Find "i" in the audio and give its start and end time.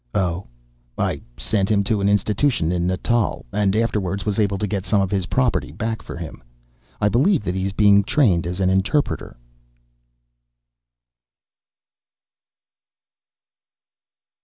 0.97-1.21, 6.99-7.07